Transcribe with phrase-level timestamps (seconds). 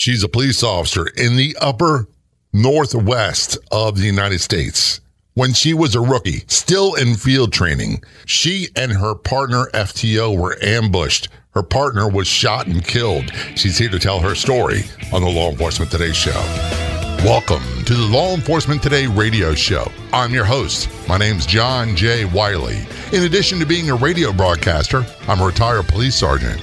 [0.00, 2.08] She's a police officer in the upper
[2.54, 5.02] northwest of the United States.
[5.34, 10.56] When she was a rookie, still in field training, she and her partner FTO were
[10.62, 11.28] ambushed.
[11.50, 13.30] Her partner was shot and killed.
[13.56, 16.40] She's here to tell her story on the Law Enforcement Today show.
[17.22, 19.92] Welcome to the Law Enforcement Today radio show.
[20.14, 20.88] I'm your host.
[21.10, 22.24] My name's John J.
[22.24, 22.86] Wiley.
[23.12, 26.62] In addition to being a radio broadcaster, I'm a retired police sergeant.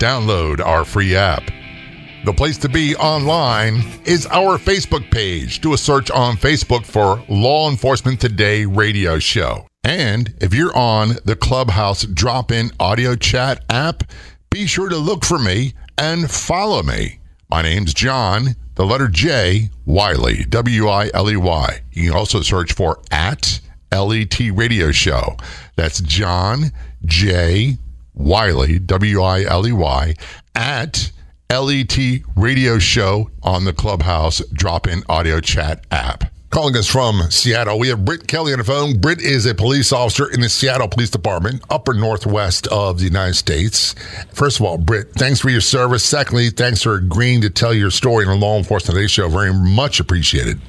[0.00, 1.42] download our free app.
[2.24, 5.60] The place to be online is our Facebook page.
[5.60, 9.66] Do a search on Facebook for Law Enforcement Today Radio Show.
[9.84, 14.04] And if you're on the Clubhouse drop in audio chat app,
[14.50, 17.20] be sure to look for me and follow me.
[17.50, 21.80] My name's John, the letter J, Wiley, W I L E Y.
[21.92, 23.60] You can also search for at
[23.92, 25.36] LET Radio Show.
[25.76, 26.72] That's John
[27.04, 27.78] J.
[28.20, 30.14] Wiley, W I L E Y,
[30.54, 31.10] at
[31.50, 31.98] LET
[32.36, 36.30] Radio Show on the Clubhouse drop in audio chat app.
[36.50, 38.98] Calling us from Seattle, we have Britt Kelly on the phone.
[38.98, 43.34] Britt is a police officer in the Seattle Police Department, upper northwest of the United
[43.34, 43.94] States.
[44.32, 46.04] First of all, Britt, thanks for your service.
[46.04, 49.28] Secondly, thanks for agreeing to tell your story in the Law Enforcement Today show.
[49.28, 50.60] Very much appreciated.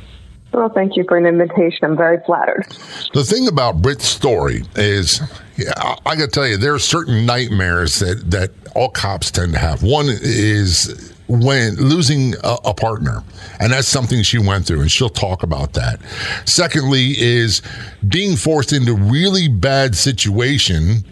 [0.53, 1.80] Well, thank you for an invitation.
[1.83, 2.66] I'm very flattered.
[3.13, 5.21] The thing about Britt's story is,
[5.55, 9.31] yeah, I, I got to tell you, there are certain nightmares that, that all cops
[9.31, 9.81] tend to have.
[9.81, 13.23] One is when losing a, a, partner,
[13.59, 16.02] and that's something she went through, and she'll talk about that.
[16.45, 17.61] Secondly, is
[18.07, 21.06] being forced into really bad situation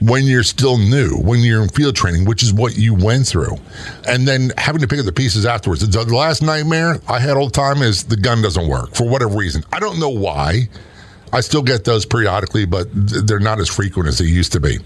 [0.00, 3.56] when you're still new, when you're in field training, which is what you went through,
[4.08, 5.86] and then having to pick up the pieces afterwards.
[5.86, 9.36] The last nightmare I had all the time is the gun doesn't work for whatever
[9.36, 9.62] reason.
[9.72, 10.68] I don't know why.
[11.32, 14.78] I still get those periodically, but they're not as frequent as they used to be.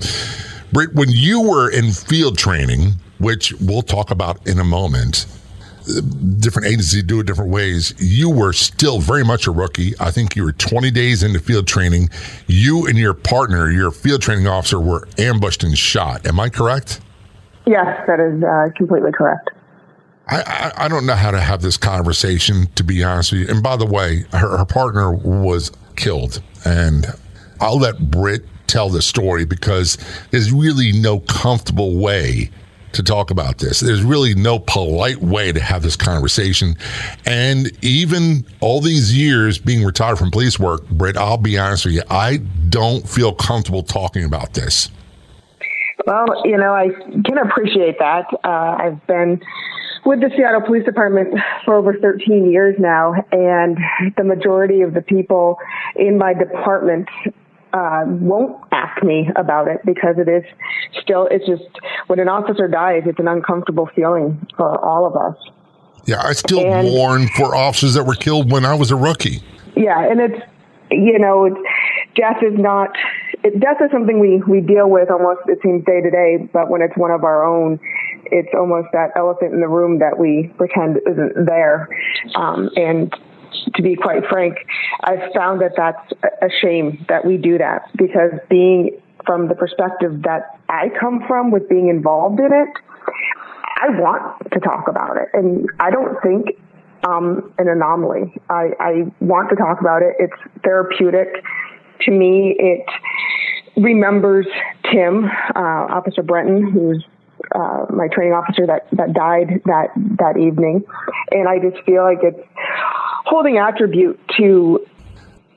[0.73, 5.27] Britt, when you were in field training, which we'll talk about in a moment,
[5.85, 7.95] different agencies do it different ways.
[7.99, 9.95] You were still very much a rookie.
[10.01, 12.11] I think you were 20 days into field training.
[12.47, 16.27] You and your partner, your field training officer, were ambushed and shot.
[16.27, 17.01] Am I correct?
[17.67, 19.51] Yes, that is uh, completely correct.
[20.29, 23.49] I, I, I, don't know how to have this conversation, to be honest with you.
[23.49, 26.43] And by the way, her, her partner was killed.
[26.65, 27.07] And
[27.61, 29.99] I'll let Britt tell the story because
[30.31, 32.51] there's really no comfortable way
[32.95, 33.81] to talk about this.
[33.81, 36.77] There's really no polite way to have this conversation.
[37.27, 41.95] And even all these years being retired from police work, Britt, I'll be honest with
[41.95, 42.39] you, I
[42.69, 44.91] don't feel comfortable talking about this.
[46.07, 46.89] Well, you know, I
[47.25, 48.27] can appreciate that.
[48.45, 49.41] Uh, I've been
[50.05, 51.35] with the Seattle Police Department
[51.65, 53.79] for over 13 years now, and
[54.17, 55.57] the majority of the people
[55.97, 57.09] in my department
[57.75, 60.45] uh, won't ask me about it because it is
[61.03, 61.65] still, it's just,
[62.07, 65.37] when an officer dies, it's an uncomfortable feeling for all of us.
[66.07, 69.43] Yeah, I still and, mourn for officers that were killed when I was a rookie.
[69.75, 70.41] Yeah, and it's,
[70.91, 71.57] you know, it's,
[72.15, 72.91] death is not,
[73.43, 76.71] it, death is something we, we deal with almost, it seems, day to day, but
[76.71, 77.81] when it's one of our own,
[78.27, 81.89] it's almost that elephant in the room that we pretend isn't there.
[82.37, 83.13] Um, and
[83.75, 84.57] to be quite frank,
[85.03, 90.23] I've found that that's a shame that we do that because being from the perspective
[90.23, 92.69] that I come from with being involved in it,
[93.77, 95.29] I want to talk about it.
[95.33, 96.59] And I don't think
[97.07, 98.35] um, an anomaly.
[98.49, 100.15] I, I want to talk about it.
[100.19, 101.45] It's therapeutic.
[102.03, 102.87] To me, it
[103.77, 104.47] remembers
[104.91, 107.05] Tim, uh, Officer Brenton, who's
[107.55, 109.89] uh, my training officer that, that died that,
[110.19, 110.85] that evening.
[111.31, 112.41] And I just feel like it's
[113.25, 114.87] holding attribute to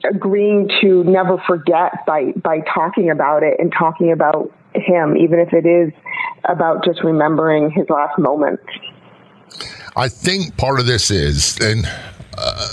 [0.08, 5.52] agreeing to never forget by, by talking about it and talking about him, even if
[5.52, 5.92] it is
[6.44, 8.62] about just remembering his last moments.
[9.96, 11.84] I think part of this is, and
[12.36, 12.68] uh,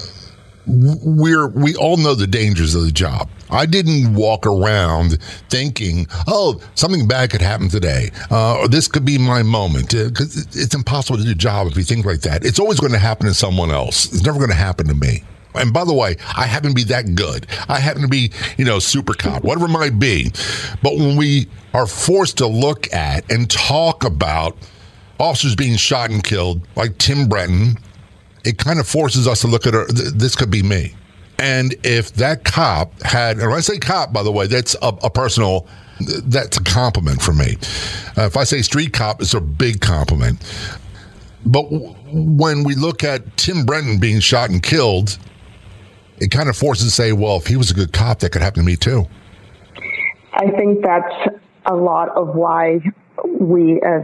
[0.68, 3.30] we're we all know the dangers of the job.
[3.50, 9.06] I didn't walk around thinking, "Oh, something bad could happen today, uh, or this could
[9.06, 12.22] be my moment." Because uh, it's impossible to do a job if you think like
[12.22, 12.46] that.
[12.46, 14.06] It's always going to happen to someone else.
[14.06, 15.24] It's never going to happen to me.
[15.54, 17.48] And by the way, I happen to be that good.
[17.70, 20.32] I happen to be, you know, super cop, whatever it might be.
[20.84, 24.58] But when we are forced to look at and talk about
[25.18, 27.78] officers being shot and killed, like Tim Brenton,
[28.46, 29.86] it kind of forces us to look at her.
[29.88, 30.94] This could be me.
[31.38, 34.88] And if that cop had, and when I say cop, by the way, that's a,
[35.04, 35.68] a personal,
[36.00, 37.58] that's a compliment for me.
[38.18, 40.40] Uh, if I say street cop, it's a big compliment.
[41.46, 45.18] But w- when we look at Tim Brenton being shot and killed,
[46.20, 48.42] it kind of forces to say, well, if he was a good cop, that could
[48.42, 49.06] happen to me too.
[50.34, 52.80] I think that's a lot of why
[53.26, 54.04] we as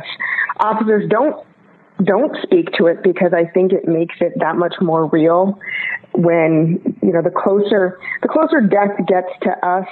[0.60, 1.46] officers don't
[2.04, 5.60] don't speak to it because I think it makes it that much more real
[6.14, 9.88] when you know the closer the closer death gets to us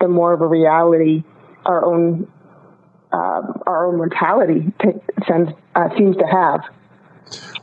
[0.00, 1.24] the more of a reality
[1.64, 2.30] our own
[3.12, 6.60] uh, our own mortality t- sends, uh, seems to have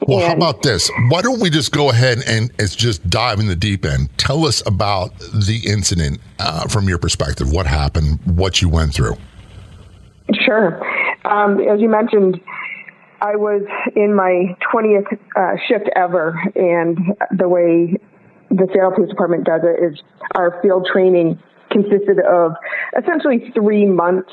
[0.07, 0.91] well, and, how about this?
[1.09, 4.09] Why don't we just go ahead and it's just dive in the deep end?
[4.17, 7.51] Tell us about the incident uh, from your perspective.
[7.51, 8.19] What happened?
[8.25, 9.15] What you went through?
[10.45, 10.81] Sure.
[11.25, 12.41] Um, as you mentioned,
[13.23, 13.61] I was
[13.95, 16.97] in my 20th uh, shift ever, and
[17.31, 17.95] the way
[18.49, 20.01] the Seattle Police Department does it is
[20.35, 21.39] our field training
[21.71, 22.51] consisted of
[22.99, 24.29] essentially three months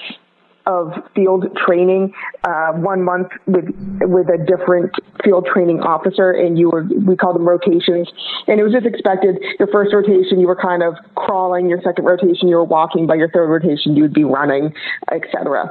[0.71, 2.13] of field training,
[2.45, 3.67] uh, one month with
[4.03, 4.93] with a different
[5.25, 8.09] field training officer, and you were we called them rotations,
[8.47, 9.43] and it was just expected.
[9.59, 11.69] Your first rotation, you were kind of crawling.
[11.69, 13.07] Your second rotation, you were walking.
[13.07, 14.73] By your third rotation, you would be running,
[15.11, 15.71] etc.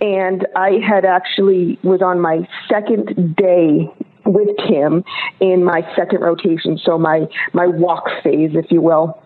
[0.00, 3.90] And I had actually was on my second day
[4.24, 5.04] with Tim
[5.40, 9.20] in my second rotation, so my my walk phase, if you will.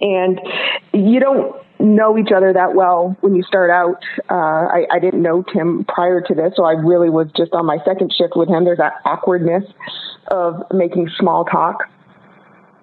[0.00, 0.40] And
[0.94, 4.02] you don't know each other that well when you start out.
[4.30, 7.66] Uh, I, I didn't know Tim prior to this, so I really was just on
[7.66, 8.64] my second shift with him.
[8.64, 9.64] There's that awkwardness
[10.28, 11.88] of making small talk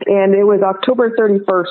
[0.06, 1.66] and it was October 31st,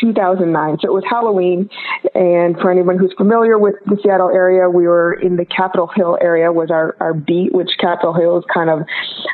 [0.00, 0.78] 2009.
[0.80, 1.68] So it was Halloween.
[2.14, 6.18] And for anyone who's familiar with the Seattle area, we were in the Capitol Hill
[6.20, 8.80] area was our, our beat, which Capitol Hill is kind of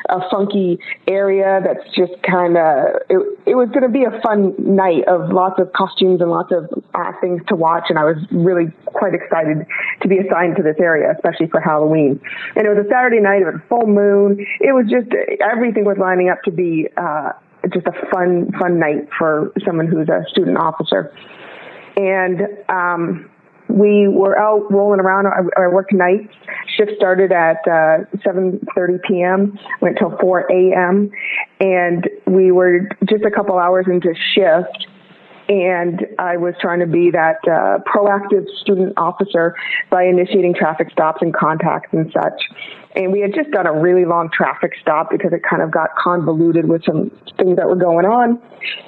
[0.09, 4.53] a funky area that's just kind of, it, it was going to be a fun
[4.59, 7.85] night of lots of costumes and lots of uh, things to watch.
[7.89, 9.65] And I was really quite excited
[10.01, 12.19] to be assigned to this area, especially for Halloween.
[12.55, 14.45] And it was a Saturday night, it was a full moon.
[14.59, 15.09] It was just,
[15.41, 17.33] everything was lining up to be, uh,
[17.73, 21.13] just a fun, fun night for someone who's a student officer.
[21.95, 23.29] And, um,
[23.69, 25.27] we were out rolling around.
[25.27, 26.33] I, I worked nights.
[26.77, 29.59] Shift started at uh, 7:30 p.m.
[29.81, 31.11] went till 4 a.m.
[31.59, 34.87] and we were just a couple hours into shift.
[35.49, 39.55] And I was trying to be that uh, proactive student officer
[39.89, 42.41] by initiating traffic stops and contacts and such.
[42.95, 45.89] And we had just done a really long traffic stop because it kind of got
[45.95, 48.41] convoluted with some things that were going on.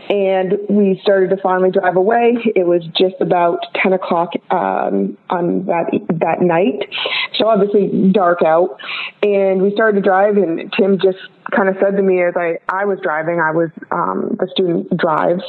[0.10, 2.38] And we started to finally drive away.
[2.56, 6.90] It was just about 10 o'clock um, on that that night.
[7.40, 8.78] So obviously dark out.
[9.24, 11.18] And we started to drive and Tim just
[11.56, 14.96] kind of said to me as I, I was driving, I was um, the student
[14.98, 15.42] drives.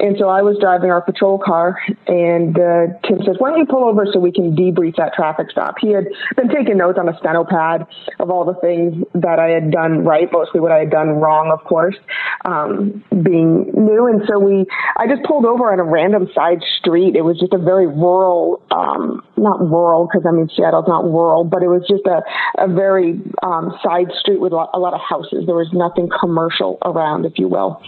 [0.00, 3.66] And so I was driving our patrol car and uh, Tim says, why don't you
[3.66, 5.76] pull over so we can debrief that traffic stop?
[5.80, 6.04] He had
[6.36, 7.86] been taking notes on a steno pad
[8.18, 11.50] of all the things that I had done right, mostly what I had done wrong,
[11.50, 11.96] of course,
[12.44, 14.06] um, being new.
[14.06, 14.66] And so we,
[14.96, 17.16] I just pulled over on a random side street.
[17.16, 21.19] It was just a very rural, um, not rural because I mean Seattle's not rural,
[21.44, 22.22] but it was just a,
[22.58, 25.46] a very um, side street with a lot, a lot of houses.
[25.46, 27.82] There was nothing commercial around, if you will.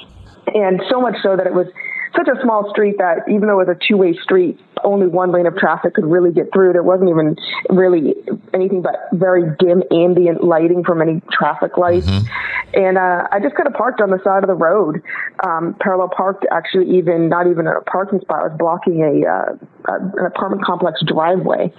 [0.54, 1.68] And so much so that it was
[2.16, 5.46] such a small street that even though it was a two-way street, only one lane
[5.46, 6.72] of traffic could really get through.
[6.72, 7.36] There wasn't even
[7.70, 8.14] really
[8.52, 12.06] anything but very dim ambient lighting from any traffic lights.
[12.06, 12.80] Mm-hmm.
[12.84, 15.02] And uh, I just kind of parked on the side of the road,
[15.44, 16.44] um, parallel parked.
[16.50, 18.40] Actually, even not even a parking spot.
[18.40, 21.72] I was blocking a, uh, a an apartment complex driveway.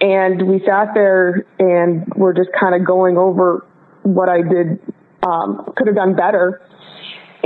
[0.00, 3.64] And we sat there and we're just kind of going over
[4.02, 4.80] what I did,
[5.22, 6.60] um, could have done better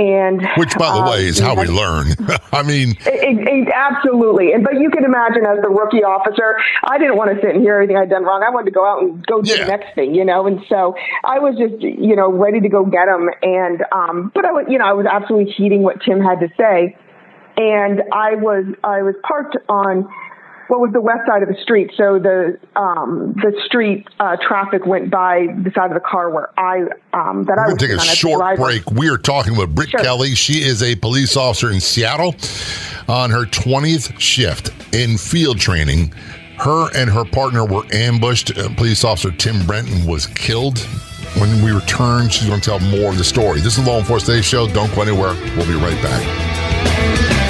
[0.01, 2.07] and which, by the um, way, is how we learn.
[2.51, 4.51] I mean, it, it, absolutely.
[4.53, 7.61] And but you can imagine, as the rookie officer, I didn't want to sit and
[7.61, 8.43] hear everything I'd done wrong.
[8.43, 9.65] I wanted to go out and go do yeah.
[9.65, 10.47] the next thing, you know.
[10.47, 13.29] And so I was just, you know, ready to go get him.
[13.43, 16.49] And um, but I was, you know, I was absolutely heeding what Tim had to
[16.57, 16.97] say.
[17.57, 20.07] And I was, I was parked on
[20.71, 21.91] what was the west side of the street.
[21.97, 26.57] So the um, the street uh, traffic went by the side of the car where
[26.57, 27.77] I um, that We're I was.
[27.77, 28.89] Take a short break.
[28.89, 29.99] We are talking with Britt sure.
[29.99, 30.33] Kelly.
[30.33, 32.35] She is a police officer in Seattle
[33.09, 36.13] on her 20th shift in field training.
[36.57, 38.57] Her and her partner were ambushed.
[38.57, 40.79] Uh, police officer Tim Brenton was killed.
[41.37, 43.59] When we return, she's going to tell more of the story.
[43.59, 44.67] This is Law Enforcement Today Show.
[44.67, 45.33] Don't go anywhere.
[45.57, 47.40] We'll be right back.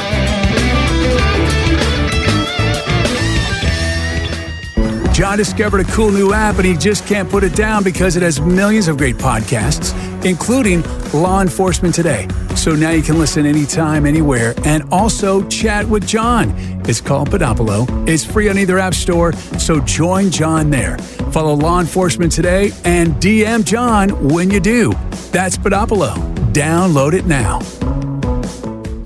[5.21, 8.23] John discovered a cool new app and he just can't put it down because it
[8.23, 9.93] has millions of great podcasts,
[10.25, 10.81] including
[11.13, 12.27] Law Enforcement Today.
[12.55, 16.55] So now you can listen anytime, anywhere, and also chat with John.
[16.89, 18.09] It's called Podopolo.
[18.09, 20.97] It's free on either app store, so join John there.
[21.31, 24.91] Follow Law Enforcement Today and DM John when you do.
[25.31, 26.15] That's Podopolo.
[26.51, 27.59] Download it now.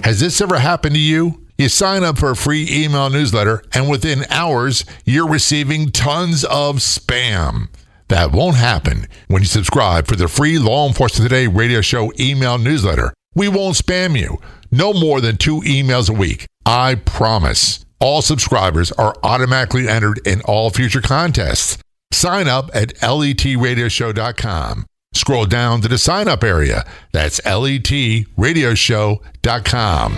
[0.01, 1.44] Has this ever happened to you?
[1.57, 6.77] You sign up for a free email newsletter, and within hours, you're receiving tons of
[6.77, 7.69] spam.
[8.09, 12.57] That won't happen when you subscribe for the free Law Enforcement Today radio show email
[12.57, 13.13] newsletter.
[13.33, 14.39] We won't spam you.
[14.69, 16.45] No more than two emails a week.
[16.65, 17.85] I promise.
[18.01, 21.77] All subscribers are automatically entered in all future contests.
[22.12, 24.85] Sign up at letradioshow.com.
[25.15, 26.86] Scroll down to the sign up area.
[27.12, 30.13] That's letradioshow.com.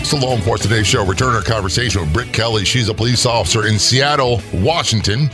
[0.00, 1.06] It's the Law Enforcement Today show.
[1.06, 2.64] Return our conversation with Britt Kelly.
[2.64, 5.30] She's a police officer in Seattle, Washington,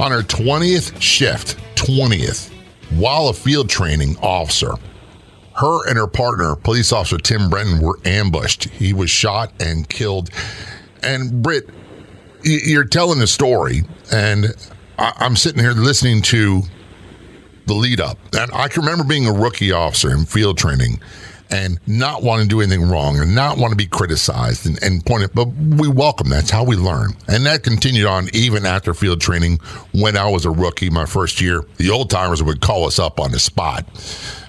[0.00, 1.58] on her 20th shift.
[1.78, 2.50] 20th,
[2.98, 4.72] while a field training officer.
[5.54, 8.64] Her and her partner, police officer Tim Brenton, were ambushed.
[8.64, 10.30] He was shot and killed.
[11.02, 11.68] And Britt,
[12.42, 14.46] you're telling the story, and
[14.98, 16.62] I'm sitting here listening to
[17.66, 18.18] the lead up.
[18.36, 21.00] And I can remember being a rookie officer in field training
[21.50, 25.04] and not want to do anything wrong and not want to be criticized and, and
[25.04, 26.28] pointed, but we welcome.
[26.28, 27.12] That's how we learn.
[27.26, 29.58] And that continued on even after field training
[29.92, 31.64] when I was a rookie my first year.
[31.76, 33.86] The old timers would call us up on the spot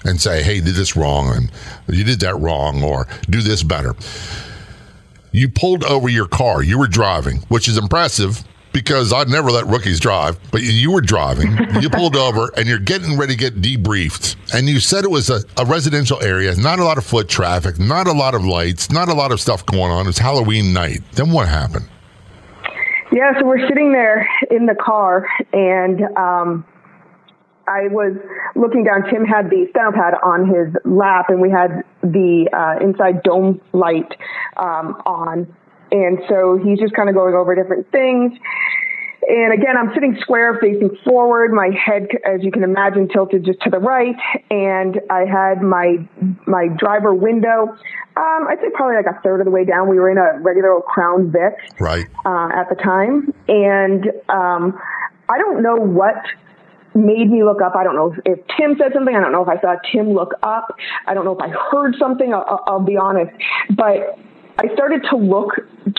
[0.04, 1.50] and say, hey, did this wrong and
[1.88, 3.94] you did that wrong or do this better.
[5.32, 6.62] You pulled over your car.
[6.62, 11.00] You were driving, which is impressive because I'd never let rookies drive, but you were
[11.00, 11.56] driving.
[11.80, 14.36] you pulled over and you're getting ready to get debriefed.
[14.54, 17.78] And you said it was a, a, residential area, not a lot of foot traffic,
[17.78, 20.06] not a lot of lights, not a lot of stuff going on.
[20.06, 21.00] It's Halloween night.
[21.12, 21.88] Then what happened?
[23.12, 26.64] Yeah, so we're sitting there in the car and um,
[27.70, 28.16] I was
[28.56, 29.08] looking down.
[29.08, 33.60] Tim had the steno pad on his lap and we had the uh, inside dome
[33.72, 34.10] light
[34.56, 35.46] um, on
[35.92, 38.32] and so he's just kind of going over different things.
[39.28, 43.60] And again, I'm sitting square facing forward, my head, as you can imagine, tilted just
[43.62, 44.16] to the right.
[44.50, 45.96] And I had my,
[46.46, 47.68] my driver window,
[48.16, 49.88] um, I'd say probably like a third of the way down.
[49.88, 51.54] We were in a regular old Crown Vic.
[51.78, 52.06] Right.
[52.24, 53.32] Uh, at the time.
[53.46, 54.80] And, um,
[55.28, 56.16] I don't know what
[56.94, 57.74] made me look up.
[57.76, 59.14] I don't know if, if, Tim said something.
[59.14, 60.76] I don't know if I saw Tim look up.
[61.06, 62.34] I don't know if I heard something.
[62.34, 63.30] I'll, I'll be honest.
[63.76, 64.18] But
[64.58, 65.54] I started to look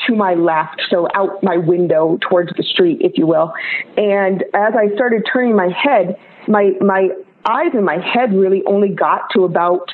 [0.07, 3.53] to my left, so out my window towards the street, if you will.
[3.97, 6.15] And as I started turning my head,
[6.47, 7.09] my my
[7.45, 9.89] eyes and my head really only got to about,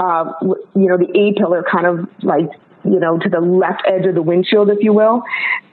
[0.00, 2.48] uh, you know, the A pillar, kind of like
[2.84, 5.22] you know to the left edge of the windshield, if you will.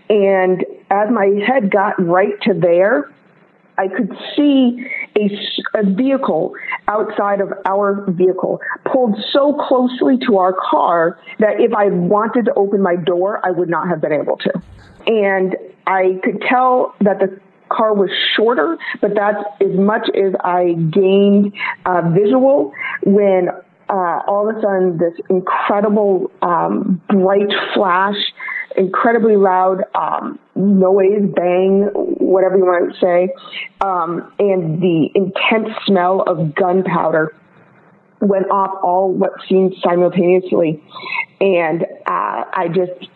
[0.10, 3.12] And as my head got right to there,
[3.78, 4.86] I could see
[5.18, 6.54] a, a, vehicle
[6.88, 8.60] outside of our vehicle
[8.92, 13.52] pulled so closely to our car that if I wanted to open my door, I
[13.52, 14.52] would not have been able to.
[15.08, 15.56] And
[15.88, 17.40] I could tell that the
[17.70, 21.54] car was shorter, but that's as much as I gained
[21.86, 23.50] uh, visual when
[23.90, 28.16] uh, all of a sudden this incredible um, bright flash
[28.78, 33.34] incredibly loud um, noise, bang, whatever you want to say,
[33.82, 37.34] um, and the intense smell of gunpowder
[38.22, 40.82] went off all what seemed simultaneously,
[41.42, 43.10] and uh, I just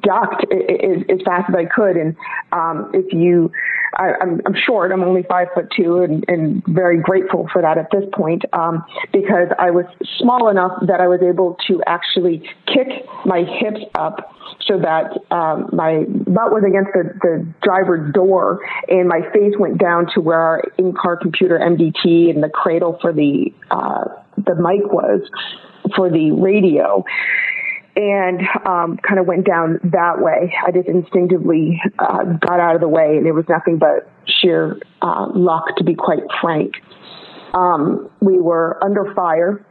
[0.00, 1.96] ducked as, as, fast as I could.
[1.96, 2.16] And
[2.52, 3.50] um, if you
[3.96, 4.92] I, am short.
[4.92, 8.84] I'm only five foot two, and, and very grateful for that at this point um,
[9.12, 9.84] because I was
[10.18, 12.88] small enough that I was able to actually kick
[13.24, 14.34] my hips up
[14.66, 19.78] so that um, my butt was against the, the driver's door, and my face went
[19.78, 24.04] down to where our in-car computer MDT and the cradle for the uh,
[24.36, 25.20] the mic was
[25.94, 27.04] for the radio
[27.96, 30.52] and um, kind of went down that way.
[30.66, 34.80] I just instinctively uh, got out of the way, and it was nothing but sheer
[35.02, 36.74] uh, luck, to be quite frank.
[37.52, 39.64] Um, we were under fire,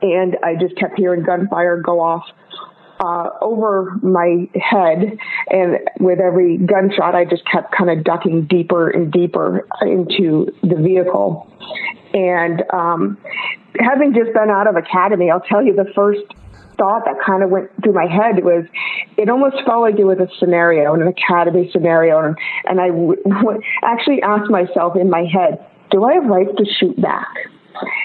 [0.00, 2.24] and I just kept hearing gunfire go off
[3.00, 5.18] uh, over my head,
[5.50, 10.76] and with every gunshot, I just kept kind of ducking deeper and deeper into the
[10.76, 11.50] vehicle.
[12.12, 13.18] And um,
[13.78, 16.22] having just been out of academy, I'll tell you the first
[16.80, 18.64] thought that kind of went through my head was
[19.18, 22.18] it almost felt like it was a scenario, an academy scenario.
[22.24, 25.60] And, and I w- w- actually asked myself in my head,
[25.90, 27.28] do I have rights to shoot back?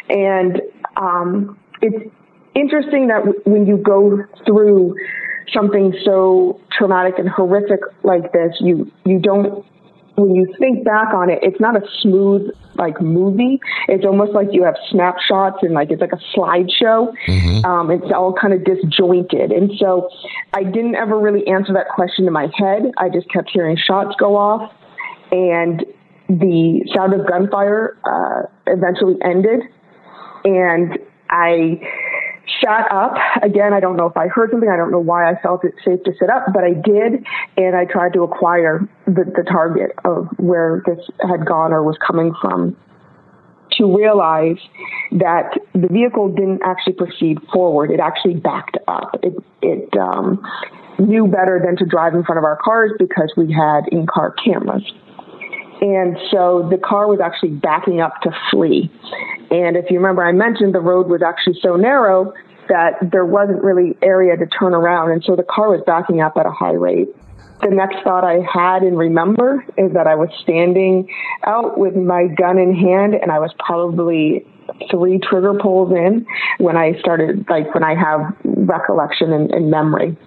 [0.09, 0.61] And
[0.97, 2.11] um, it's
[2.53, 4.95] interesting that w- when you go through
[5.53, 9.65] something so traumatic and horrific like this, you you don't
[10.17, 13.59] when you think back on it, it's not a smooth like movie.
[13.87, 17.13] It's almost like you have snapshots and like it's like a slideshow.
[17.27, 17.65] Mm-hmm.
[17.65, 20.09] Um, it's all kind of disjointed, and so
[20.53, 22.91] I didn't ever really answer that question in my head.
[22.97, 24.71] I just kept hearing shots go off,
[25.31, 25.85] and
[26.29, 29.61] the sound of gunfire uh, eventually ended,
[30.43, 30.97] and
[31.29, 31.81] I
[32.63, 33.15] sat up.
[33.41, 34.69] Again, I don't know if I heard something.
[34.69, 37.25] I don't know why I felt it safe to sit up, but I did.
[37.57, 41.97] And I tried to acquire the, the target of where this had gone or was
[42.05, 42.75] coming from
[43.73, 44.57] to realize
[45.11, 47.91] that the vehicle didn't actually proceed forward.
[47.91, 49.15] It actually backed up.
[49.21, 50.41] It, it um,
[50.99, 54.83] knew better than to drive in front of our cars because we had in-car cameras.
[55.81, 58.91] And so the car was actually backing up to flee.
[59.51, 62.33] And if you remember, I mentioned the road was actually so narrow
[62.69, 65.11] that there wasn't really area to turn around.
[65.11, 67.09] And so the car was backing up at a high rate.
[67.61, 71.09] The next thought I had and remember is that I was standing
[71.45, 74.45] out with my gun in hand and I was probably
[74.91, 76.25] three trigger pulls in
[76.57, 80.17] when I started, like when I have recollection and, and memory.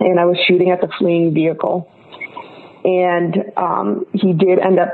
[0.00, 1.90] And I was shooting at the fleeing vehicle
[2.84, 4.92] and um, he did end up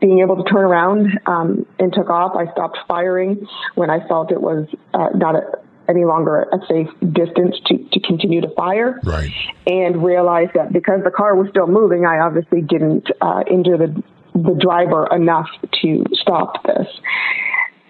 [0.00, 2.36] being able to turn around um, and took off.
[2.36, 5.42] I stopped firing when I felt it was uh, not a,
[5.88, 9.00] any longer a safe distance to, to continue to fire.
[9.04, 9.30] Right.
[9.66, 14.02] And realized that because the car was still moving, I obviously didn't uh, injure the,
[14.34, 15.48] the driver enough
[15.82, 16.86] to stop this.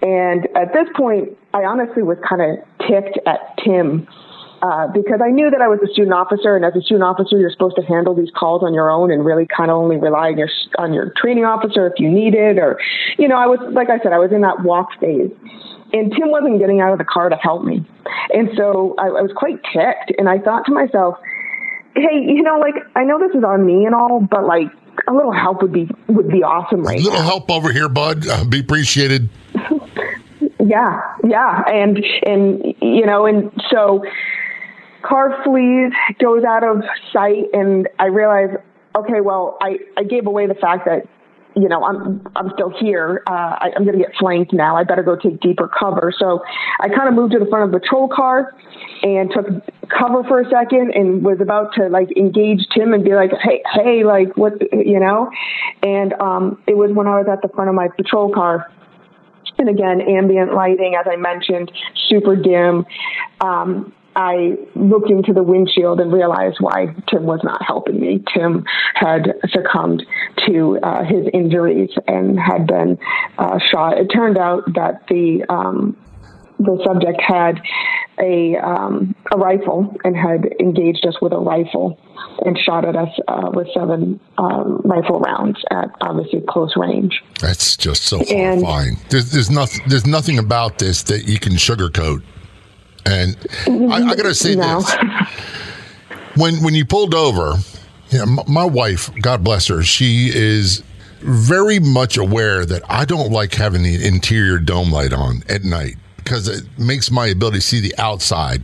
[0.03, 4.07] And at this point, I honestly was kind of ticked at Tim
[4.67, 7.39] uh, because I knew that I was a student officer, and as a student officer,
[7.39, 10.31] you're supposed to handle these calls on your own and really kind of only rely
[10.31, 12.79] on your on your training officer if you need it, or
[13.17, 15.31] you know, I was like I said, I was in that walk phase,
[15.93, 17.87] and Tim wasn't getting out of the car to help me,
[18.35, 21.15] and so I, I was quite ticked, and I thought to myself,
[21.95, 24.67] hey, you know, like I know this is on me and all, but like
[25.07, 27.25] a little help would be would be awesome right a little now.
[27.25, 28.27] help over here, bud.
[28.27, 29.29] Uh, be appreciated.
[30.59, 34.03] yeah, yeah, and and you know, and so
[35.07, 38.57] car flees, goes out of sight, and I realize,
[38.95, 41.09] okay, well, I, I gave away the fact that,
[41.55, 43.23] you know, I'm I'm still here.
[43.27, 44.77] Uh, I, I'm going to get flanked now.
[44.77, 46.13] I better go take deeper cover.
[46.19, 46.43] So
[46.81, 48.53] I kind of moved to the front of the patrol car
[49.03, 49.47] and took
[49.89, 53.63] cover for a second and was about to like engage Tim and be like, hey,
[53.73, 55.31] hey, like what, you know?
[55.83, 58.71] And um, it was when I was at the front of my patrol car
[59.59, 61.73] and again, ambient lighting, as I mentioned,
[62.09, 62.85] super dim.
[63.41, 68.25] Um, I looked into the windshield and realized why Tim was not helping me.
[68.35, 70.03] Tim had succumbed
[70.47, 72.99] to uh, his injuries and had been
[73.37, 73.99] uh, shot.
[73.99, 75.99] It turned out that the um,
[76.59, 77.61] the subject had
[78.19, 82.01] a um, a rifle and had engaged us with a rifle
[82.45, 87.23] and shot at us uh, with seven um, rifle rounds at obviously close range.
[87.41, 88.97] That's just so horrifying.
[89.11, 89.83] There's, there's nothing.
[89.89, 92.23] There's nothing about this that you can sugarcoat.
[93.07, 93.37] And
[93.93, 94.81] I, I got to say No.
[94.81, 94.97] this:
[96.37, 97.55] when when you pulled over,
[98.11, 100.83] you know, my, wife, God bless her, she is
[101.21, 105.97] very much aware that I don't like having the interior dome light on at night
[106.17, 108.63] because it makes my ability to see the outside.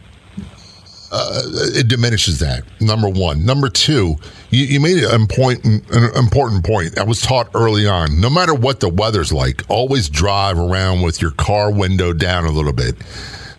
[1.15, 1.43] Uh,
[1.75, 2.65] it diminishes that.
[2.81, 3.45] Number one.
[3.45, 4.17] Number two,
[4.51, 6.99] you, you made an important, an important point.
[6.99, 8.19] I was taught early on.
[8.19, 12.51] No matter what the weather's like, always drive around with your car window down a
[12.51, 12.97] little bit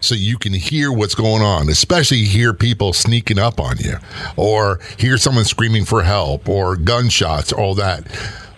[0.03, 3.95] so you can hear what's going on, especially hear people sneaking up on you
[4.35, 8.05] or hear someone screaming for help or gunshots, all that.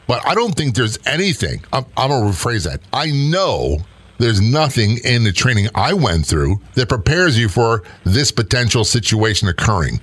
[0.07, 2.81] But I don't think there's anything, I'm, I'm going to rephrase that.
[2.93, 3.77] I know
[4.17, 9.47] there's nothing in the training I went through that prepares you for this potential situation
[9.47, 9.99] occurring.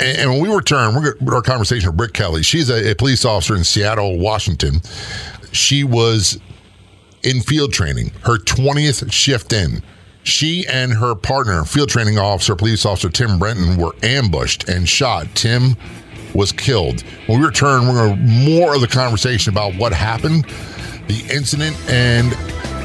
[0.00, 0.94] And, when we return,
[1.28, 2.44] our conversation with Britt Kelly.
[2.44, 4.80] She's a, a police officer in Seattle, Washington.
[5.50, 6.38] She was
[7.24, 9.82] in field training, her 20th shift in.
[10.28, 15.26] She and her partner, field training officer, police officer Tim Brenton, were ambushed and shot.
[15.34, 15.74] Tim
[16.34, 17.00] was killed.
[17.26, 20.44] When we return, we're going to more of the conversation about what happened,
[21.08, 22.34] the incident, and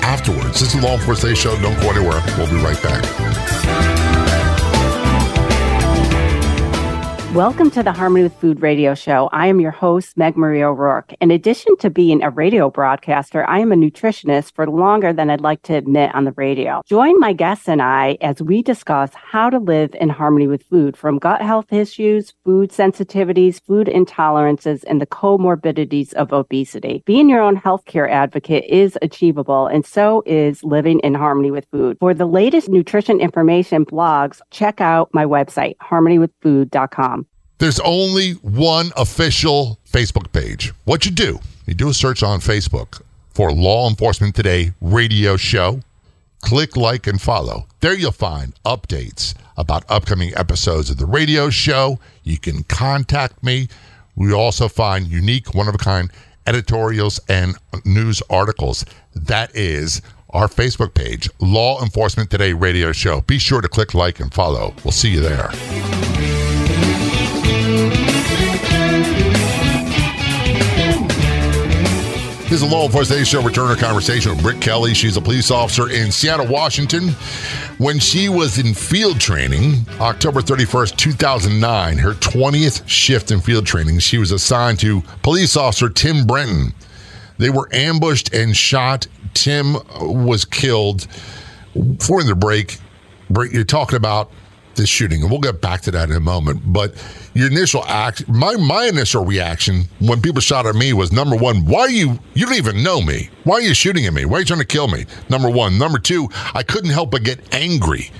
[0.01, 0.61] afterwards.
[0.61, 1.59] This is Law Enforcement Show.
[1.61, 2.23] Don't go anywhere.
[2.37, 3.03] We'll be right back.
[7.33, 9.27] Welcome to the Harmony with Food radio show.
[9.31, 11.15] I am your host, Meg Marie O'Rourke.
[11.19, 15.41] In addition to being a radio broadcaster, I am a nutritionist for longer than I'd
[15.41, 16.83] like to admit on the radio.
[16.85, 20.95] Join my guests and I as we discuss how to live in harmony with food
[20.95, 27.01] from gut health issues, food sensitivities, food intolerances, and the comorbidities of obesity.
[27.07, 31.97] Being your own healthcare advocate is achievable, and so is living in harmony with food.
[31.99, 37.22] For the latest nutrition information blogs, check out my website, harmonywithfood.com.
[37.63, 40.73] There's only one official Facebook page.
[40.83, 45.79] What you do, you do a search on Facebook for Law Enforcement Today radio show.
[46.41, 47.65] Click like and follow.
[47.79, 51.99] There you'll find updates about upcoming episodes of the radio show.
[52.23, 53.69] You can contact me.
[54.17, 56.11] We also find unique, one of a kind
[56.45, 58.83] editorials and news articles.
[59.15, 63.21] That is our Facebook page, Law Enforcement Today Radio Show.
[63.21, 64.73] Be sure to click like and follow.
[64.83, 65.49] We'll see you there.
[72.53, 74.93] This is a Law Enforcement Show returner conversation with Britt Kelly.
[74.93, 77.09] She's a police officer in Seattle, Washington.
[77.79, 83.97] When she was in field training, October 31st, 2009, her 20th shift in field training,
[83.97, 86.75] she was assigned to police officer Tim Brenton.
[87.39, 89.07] They were ambushed and shot.
[89.33, 91.07] Tim was killed.
[91.73, 92.77] Before the break,
[93.31, 94.31] Britt, you're talking about
[94.75, 96.61] this shooting, and we'll get back to that in a moment.
[96.65, 96.93] But
[97.33, 101.65] your initial act, my my initial reaction when people shot at me was number one,
[101.65, 103.29] why are you you don't even know me?
[103.43, 104.25] Why are you shooting at me?
[104.25, 105.05] Why are you trying to kill me?
[105.29, 105.77] Number one.
[105.77, 108.11] Number two, I couldn't help but get angry.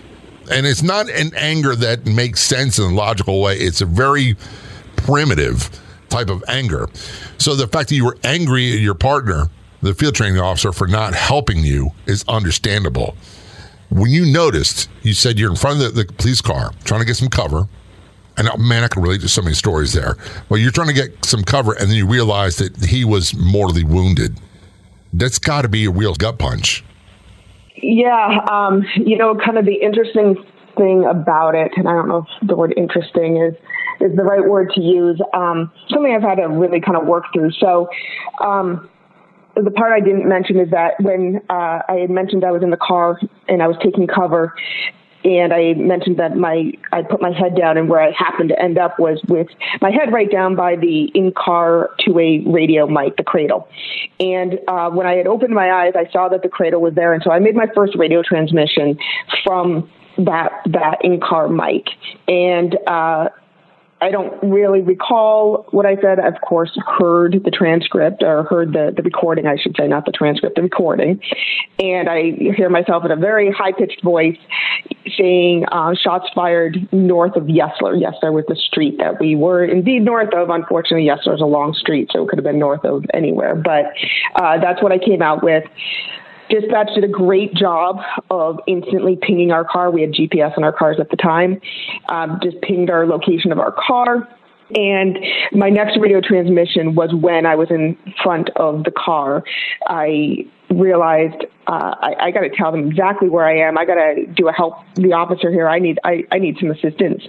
[0.52, 3.58] And it's not an anger that makes sense in a logical way.
[3.58, 4.36] It's a very
[4.98, 5.70] primitive
[6.10, 6.88] type of anger.
[7.38, 9.50] So the fact that you were angry at your partner,
[9.82, 13.16] the field training officer, for not helping you is understandable.
[13.90, 17.06] When you noticed, you said you're in front of the, the police car trying to
[17.06, 17.68] get some cover
[18.38, 20.18] and uh, man, I can relate to so many stories there.
[20.50, 23.84] Well, you're trying to get some cover, and then you realize that he was mortally
[23.84, 24.40] wounded.
[25.14, 26.84] That's got to be a real gut punch.
[27.76, 30.44] Yeah, um, you know, kind of the interesting
[30.78, 33.54] thing about it, and I don't know if the word interesting is
[34.02, 35.22] is the right word to use.
[35.34, 37.52] Um, something I've had to really kind of work through.
[37.52, 37.90] So,
[38.44, 38.90] um,
[39.56, 42.70] the part I didn't mention is that when uh, I had mentioned I was in
[42.70, 44.54] the car and I was taking cover,
[45.24, 48.62] and I mentioned that my I put my head down, and where I happened to
[48.62, 49.48] end up was with
[49.82, 53.70] my head right down by the in-car two-way radio mic, the cradle.
[54.20, 57.14] And uh, when I had opened my eyes, I saw that the cradle was there,
[57.14, 58.98] and so I made my first radio transmission
[59.44, 61.86] from that that in-car mic,
[62.28, 63.30] and uh,
[64.04, 66.20] I don't really recall what I said.
[66.20, 70.06] I, Of course, heard the transcript or heard the, the recording, I should say, not
[70.06, 71.22] the transcript, the recording.
[71.80, 74.38] And I hear myself in a very high pitched voice
[75.18, 77.96] saying, uh, shots fired north of Yesler.
[77.96, 80.50] Yesler was the street that we were indeed north of.
[80.50, 83.56] Unfortunately, Yesler is a long street, so it could have been north of anywhere.
[83.56, 83.86] But
[84.36, 85.64] uh, that's what I came out with.
[86.54, 89.90] Dispatch did a great job of instantly pinging our car.
[89.90, 91.60] We had GPS in our cars at the time.
[92.10, 94.28] Um, just pinged our location of our car.
[94.76, 95.18] And
[95.52, 99.44] my next radio transmission was when I was in front of the car.
[99.88, 103.78] I realized uh, I, I got to tell them exactly where I am.
[103.78, 105.68] I got to do a help the officer here.
[105.68, 107.24] I need I, I need some assistance.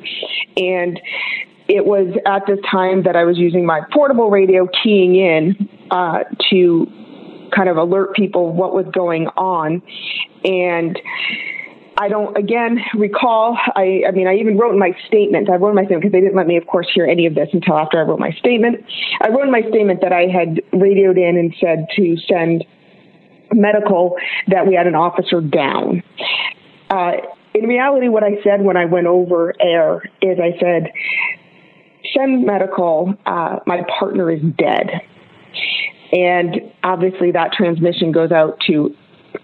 [0.56, 1.00] And
[1.66, 6.24] it was at this time that I was using my portable radio, keying in uh,
[6.50, 6.86] to
[7.54, 9.82] kind of alert people what was going on.
[10.44, 10.98] And
[11.96, 15.74] I don't, again, recall, I, I mean, I even wrote in my statement, I wrote
[15.74, 18.00] my statement because they didn't let me, of course, hear any of this until after
[18.00, 18.84] I wrote my statement.
[19.20, 22.64] I wrote in my statement that I had radioed in and said to send
[23.52, 24.16] medical
[24.48, 26.02] that we had an officer down.
[26.90, 27.12] Uh,
[27.54, 30.92] in reality, what I said when I went over air is I said,
[32.12, 34.90] send medical, uh, my partner is dead.
[36.14, 38.94] And obviously that transmission goes out to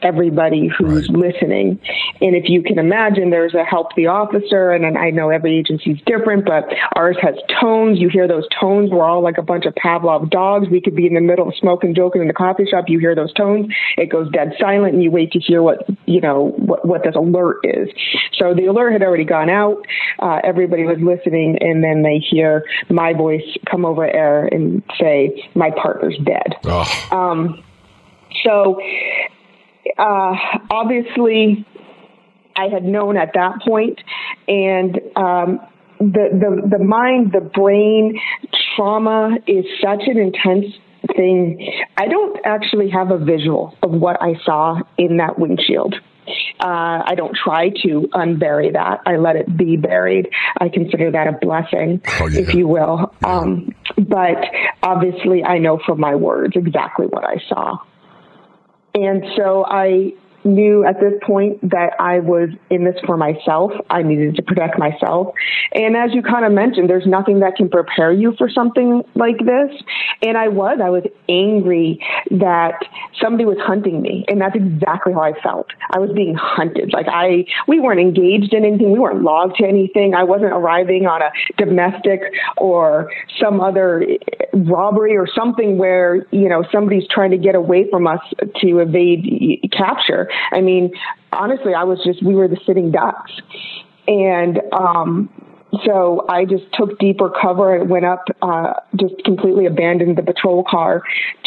[0.03, 1.33] everybody who's right.
[1.33, 1.81] listening.
[2.21, 5.99] And if you can imagine, there's a help the officer, and I know every agency's
[6.07, 6.65] different, but
[6.97, 7.99] ours has tones.
[7.99, 8.91] You hear those tones.
[8.91, 10.69] We're all like a bunch of Pavlov dogs.
[10.71, 12.85] We could be in the middle of smoking, joking in the coffee shop.
[12.89, 13.73] You hear those tones.
[13.97, 17.15] It goes dead silent, and you wait to hear what you know what, what this
[17.15, 17.89] alert is.
[18.35, 19.87] So the alert had already gone out.
[20.19, 25.49] Uh, everybody was listening, and then they hear my voice come over air and say,
[25.55, 27.09] "My partner's dead." Oh.
[27.11, 27.63] Um,
[28.45, 28.81] so
[29.99, 30.35] uh,
[30.71, 31.67] obviously,
[32.57, 34.01] I had known at that point,
[34.49, 35.61] and um,
[35.99, 38.21] the the the mind, the brain,
[38.77, 40.67] trauma is such an intense
[41.17, 41.85] thing.
[41.97, 45.95] I don't actually have a visual of what I saw in that windshield.
[46.61, 49.01] Uh, I don't try to unbury that.
[49.07, 50.29] I let it be buried.
[50.61, 52.41] I consider that a blessing, oh, yeah.
[52.41, 53.13] if you will.
[53.23, 53.39] Yeah.
[53.39, 54.45] Um, but
[54.83, 57.79] obviously, I know from my words exactly what I saw.
[59.01, 60.13] And so I
[60.45, 63.73] knew at this point that I was in this for myself.
[63.91, 65.35] I needed to protect myself.
[65.73, 69.39] And as you kind of mentioned, there's nothing that can prepare you for something like
[69.39, 69.71] this.
[70.23, 72.75] And I was, I was angry that
[73.21, 74.25] somebody was hunting me.
[74.29, 75.69] And that's exactly how I felt.
[75.91, 76.93] I was being hunted.
[76.93, 78.93] Like I, we weren't engaged in anything.
[78.93, 80.15] We weren't logged to anything.
[80.15, 82.21] I wasn't arriving on a domestic
[82.57, 84.05] or some other
[84.53, 88.21] robbery or something where, you know, somebody's trying to get away from us
[88.61, 90.29] to evade capture.
[90.53, 90.93] I mean,
[91.33, 93.33] honestly, I was just, we were the sitting ducks.
[94.07, 95.31] And, um,
[95.85, 100.65] so I just took deeper cover and went up, uh, just completely abandoned the patrol
[100.69, 101.03] car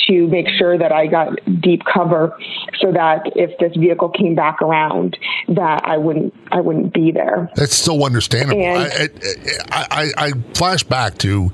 [0.08, 2.38] to make sure that I got deep cover
[2.80, 5.18] so that if this vehicle came back around,
[5.50, 7.50] that I wouldn't, I wouldn't be there.
[7.56, 8.62] That's so understandable.
[8.62, 9.12] And,
[9.72, 11.48] I, I, I, I flash back to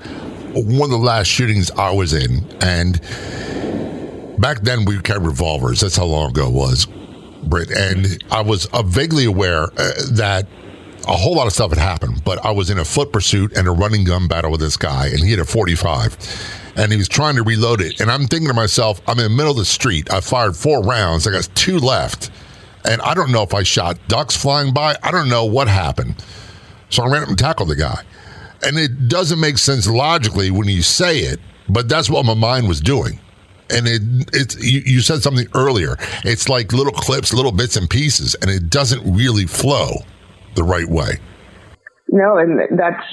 [0.54, 3.00] one of the last shootings I was in and
[4.40, 5.82] back then we carried revolvers.
[5.82, 6.88] That's how long ago it was.
[7.44, 10.48] Britt, and I was uh, vaguely aware uh, that
[11.08, 13.68] a whole lot of stuff had happened, but I was in a foot pursuit and
[13.68, 17.08] a running gun battle with this guy, and he had a 45, and he was
[17.08, 18.00] trying to reload it.
[18.00, 20.12] And I'm thinking to myself, I'm in the middle of the street.
[20.12, 21.28] I fired four rounds.
[21.28, 22.32] I got two left,
[22.86, 24.96] and I don't know if I shot ducks flying by.
[25.04, 26.24] I don't know what happened.
[26.90, 28.04] So I ran up and tackled the guy.
[28.64, 32.68] And it doesn't make sense logically when you say it, but that's what my mind
[32.68, 33.20] was doing
[33.72, 34.02] and it
[34.34, 35.96] it's you, you, said something earlier.
[36.24, 40.04] It's like little clips, little bits and pieces, and it doesn't really flow
[40.60, 41.18] the right way.
[42.10, 43.04] No, and that's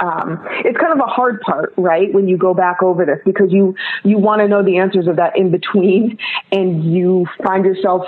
[0.00, 2.12] um, it's kind of a hard part, right?
[2.12, 5.16] When you go back over this, because you you want to know the answers of
[5.16, 6.18] that in between,
[6.52, 8.02] and you find yourself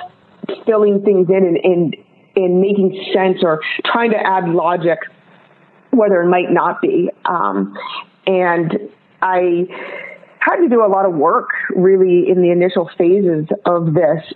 [0.67, 1.97] filling things in and and,
[2.35, 4.99] and making sense or trying to add logic,
[5.91, 7.09] whether it might not be.
[7.25, 7.77] Um,
[8.27, 8.73] and
[9.21, 9.67] I
[10.41, 14.33] had to do a lot of work really in the initial phases of this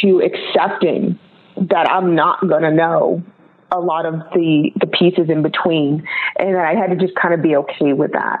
[0.00, 1.18] to accepting
[1.56, 3.22] that I'm not going to know
[3.70, 6.06] a lot of the, the pieces in between.
[6.38, 8.40] And I had to just kind of be okay with that.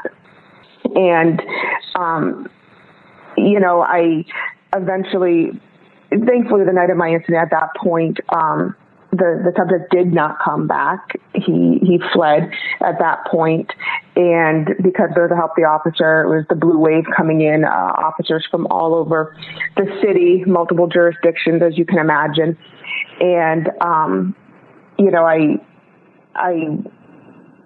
[0.94, 1.42] And,
[1.96, 2.48] um,
[3.36, 4.24] you know, I
[4.74, 5.50] eventually,
[6.10, 8.76] thankfully, the night of my incident at that point, um,
[9.16, 11.20] the, the subject did not come back.
[11.34, 13.72] He he fled at that point,
[14.16, 17.68] and because there to help the officer, it was the blue wave coming in, uh,
[17.68, 19.36] officers from all over
[19.76, 22.58] the city, multiple jurisdictions, as you can imagine,
[23.20, 24.34] and um,
[24.98, 25.60] you know I
[26.34, 26.78] I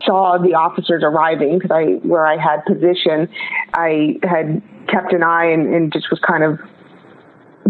[0.04, 3.28] saw the officers arriving because I where I had position,
[3.74, 6.58] I had kept an eye and, and just was kind of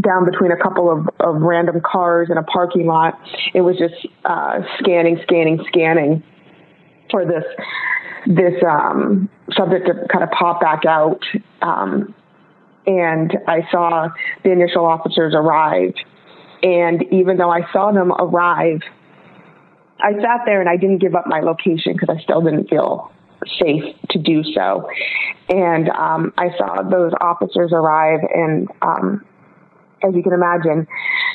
[0.00, 3.18] down between a couple of, of random cars in a parking lot.
[3.54, 3.94] It was just
[4.24, 6.22] uh, scanning, scanning, scanning
[7.10, 7.44] for this
[8.26, 11.22] this um, subject to kind of pop back out.
[11.62, 12.14] Um,
[12.86, 14.08] and I saw
[14.44, 15.94] the initial officers arrive.
[16.62, 18.80] And even though I saw them arrive,
[20.00, 23.10] I sat there and I didn't give up my location because I still didn't feel
[23.60, 24.88] safe to do so.
[25.48, 29.24] And um, I saw those officers arrive, and um,
[30.02, 30.86] as you can imagine,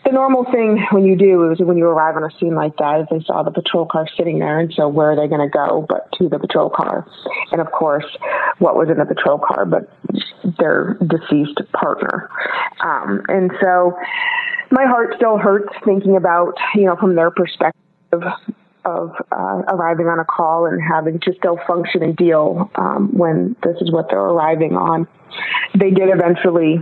[0.05, 3.01] the normal thing when you do is when you arrive on a scene like that
[3.01, 5.51] is they saw the patrol car sitting there, and so where are they going to
[5.51, 7.07] go but to the patrol car?
[7.51, 8.05] And of course,
[8.59, 9.91] what was in the patrol car but
[10.59, 12.29] their deceased partner?
[12.81, 13.97] Um, and so
[14.71, 17.82] my heart still hurts thinking about, you know, from their perspective
[18.85, 23.55] of uh, arriving on a call and having to still function and deal um, when
[23.63, 25.07] this is what they're arriving on.
[25.79, 26.81] They did eventually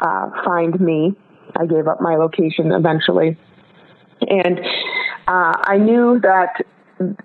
[0.00, 1.14] uh, find me.
[1.56, 3.36] I gave up my location eventually.
[4.28, 4.60] And
[5.28, 6.64] uh, I knew that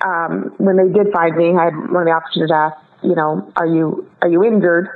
[0.05, 3.51] um, when they did find me, I had one of the officers ask, you know,
[3.55, 4.89] are you are you injured?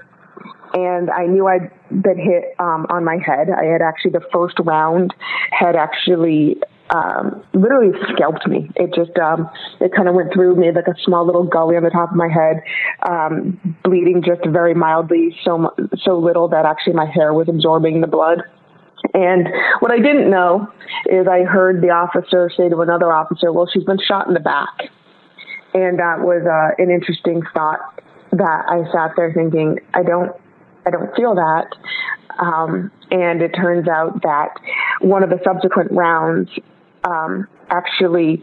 [0.73, 3.47] And I knew I'd been hit um, on my head.
[3.49, 5.13] I had actually the first round
[5.51, 6.57] had actually
[6.89, 8.69] um, literally scalped me.
[8.75, 9.49] It just, um,
[9.81, 12.15] it kind of went through, made like a small little gully on the top of
[12.15, 12.61] my head,
[13.09, 18.07] um, bleeding just very mildly, so, so little that actually my hair was absorbing the
[18.07, 18.43] blood.
[19.13, 19.47] And
[19.79, 20.67] what I didn't know
[21.07, 24.39] is I heard the officer say to another officer, well, she's been shot in the
[24.39, 24.73] back.
[25.73, 27.79] And that was, uh, an interesting thought
[28.31, 30.31] that I sat there thinking, I don't,
[30.85, 31.67] I don't feel that.
[32.39, 34.49] Um, and it turns out that
[35.01, 36.49] one of the subsequent rounds
[37.05, 38.41] um, actually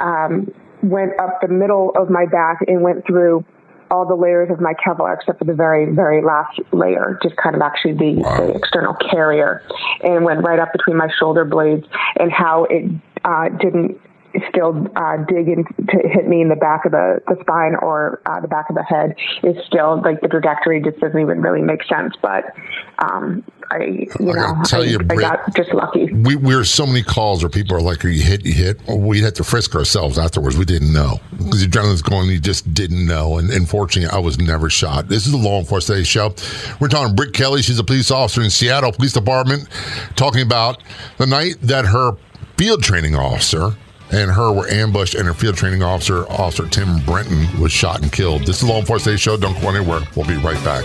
[0.00, 3.44] um, went up the middle of my back and went through
[3.90, 7.54] all the layers of my Kevlar except for the very, very last layer, just kind
[7.54, 8.46] of actually the, wow.
[8.46, 9.62] the external carrier,
[10.02, 11.86] and went right up between my shoulder blades,
[12.18, 12.90] and how it
[13.24, 14.00] uh, didn't
[14.48, 18.20] still uh, dig in to hit me in the back of the, the spine or
[18.26, 21.62] uh, the back of the head is still like the trajectory just doesn't even really
[21.62, 22.14] make sense.
[22.20, 22.54] But
[22.98, 26.12] um, I, you I know, tell I, you, I got just lucky.
[26.12, 28.44] We we are so many calls where people are like, "Are you hit?
[28.44, 30.56] You hit?" we had to frisk ourselves afterwards.
[30.56, 32.28] We didn't know because the adrenaline's going.
[32.30, 33.38] You just didn't know.
[33.38, 35.08] And unfortunately, I was never shot.
[35.08, 36.34] This is the Law Enforcement Today show.
[36.80, 37.62] We're talking Britt Kelly.
[37.62, 39.68] She's a police officer in Seattle Police Department,
[40.16, 40.82] talking about
[41.18, 42.12] the night that her
[42.56, 43.74] field training officer
[44.14, 48.12] and her were ambushed, and her field training officer, Officer Tim Brenton, was shot and
[48.12, 48.42] killed.
[48.42, 49.36] This is Law Enforcement Show.
[49.36, 50.02] Don't go anywhere.
[50.14, 50.84] We'll be right back.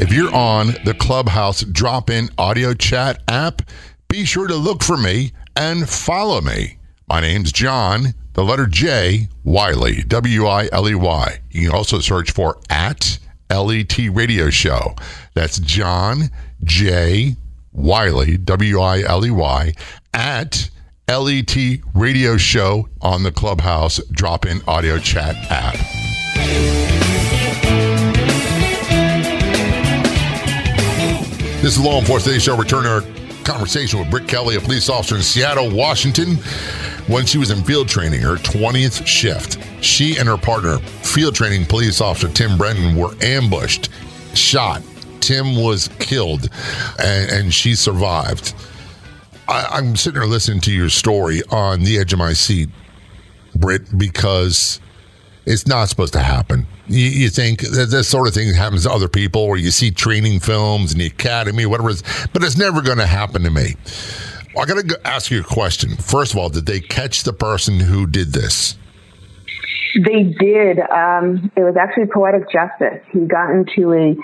[0.00, 3.62] If you're on the Clubhouse drop in audio chat app,
[4.08, 6.78] be sure to look for me and follow me.
[7.08, 11.40] My name's John, the letter J, Wiley, W I L E Y.
[11.50, 13.18] You can also search for at
[13.50, 14.96] LET Radio Show.
[15.34, 16.30] That's John
[16.64, 17.36] J.
[17.72, 19.72] Wiley, W I L E Y,
[20.12, 20.70] at
[21.08, 21.56] LET
[21.94, 25.76] Radio Show on the Clubhouse drop in audio chat app.
[31.62, 32.56] This is Law Enforcement Today Show.
[32.56, 33.02] Return our
[33.44, 36.36] conversation with Britt Kelly, a police officer in Seattle, Washington,
[37.06, 39.58] when she was in field training, her 20th shift.
[39.82, 43.90] She and her partner, field training police officer Tim Brenton, were ambushed,
[44.34, 44.82] shot,
[45.22, 46.50] Tim was killed
[46.98, 48.54] and, and she survived.
[49.48, 52.68] I, am sitting there listening to your story on the edge of my seat,
[53.54, 54.80] Britt, because
[55.46, 56.66] it's not supposed to happen.
[56.88, 59.90] You, you, think that this sort of thing happens to other people, or you see
[59.90, 63.50] training films in the academy, whatever it is, but it's never going to happen to
[63.50, 63.76] me.
[64.58, 65.96] I got to ask you a question.
[65.96, 68.76] First of all, did they catch the person who did this?
[69.94, 70.78] They did.
[70.80, 73.02] Um, it was actually poetic justice.
[73.10, 74.16] He got into a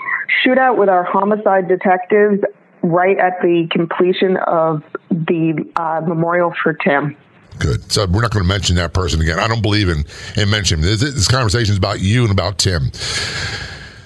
[0.43, 2.43] shootout with our homicide detectives
[2.81, 7.15] right at the completion of the uh, memorial for Tim.
[7.59, 7.91] Good.
[7.91, 9.37] So we're not going to mention that person again.
[9.37, 10.05] I don't believe in
[10.37, 11.01] in mentioning this.
[11.01, 12.91] This conversation is about you and about Tim.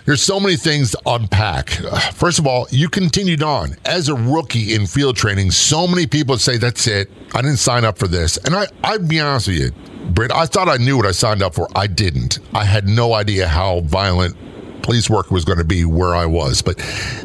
[0.06, 1.70] There's so many things to unpack.
[2.14, 5.52] First of all, you continued on as a rookie in field training.
[5.52, 7.10] So many people say, "That's it.
[7.34, 9.72] I didn't sign up for this." And I, I'd be honest with you,
[10.12, 10.32] Britt.
[10.34, 11.70] I thought I knew what I signed up for.
[11.76, 12.40] I didn't.
[12.54, 14.36] I had no idea how violent
[14.82, 16.62] police work was going to be where I was.
[16.62, 16.78] But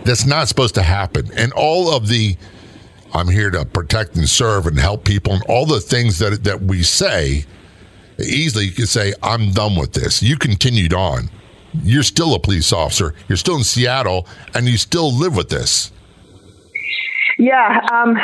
[0.04, 1.28] that's not supposed to happen.
[1.36, 2.36] And all of the
[3.12, 6.62] I'm here to protect and serve and help people and all the things that that
[6.62, 7.44] we say,
[8.18, 10.22] easily you could say, I'm done with this.
[10.22, 11.30] You continued on.
[11.72, 13.14] You're still a police officer.
[13.28, 15.92] You're still in Seattle and you still live with this.
[17.38, 18.16] Yeah, um,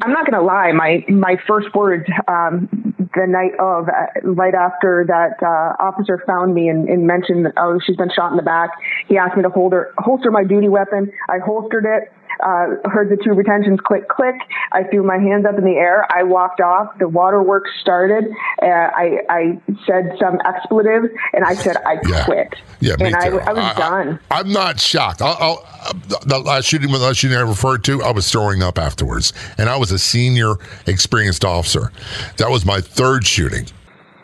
[0.00, 0.72] I'm not going to lie.
[0.72, 6.54] My my first words um, the night of, uh, right after that uh, officer found
[6.54, 8.70] me and, and mentioned, that, oh, she's been shot in the back.
[9.08, 11.10] He asked me to hold her, holster my duty weapon.
[11.28, 14.34] I holstered it uh, heard the two retentions click, click.
[14.72, 16.06] I threw my hands up in the air.
[16.12, 16.98] I walked off.
[16.98, 18.24] The waterworks started.
[18.62, 22.24] Uh, I, I said some expletives and I said, I yeah.
[22.24, 22.54] quit.
[22.80, 24.20] Yeah, and I, I, was I, done.
[24.30, 25.22] I, am not shocked.
[25.22, 25.92] I'll, I'll,
[26.26, 29.32] the last shooting, the last shooting I referred to, I was throwing up afterwards.
[29.58, 31.92] And I was a senior experienced officer.
[32.36, 33.66] That was my third shooting.